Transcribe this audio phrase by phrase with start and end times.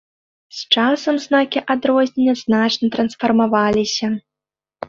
[0.59, 4.07] З часам знакі адрознення значна трансфармаваліся.